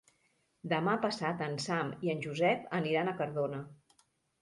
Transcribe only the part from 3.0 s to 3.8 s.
a Cardona.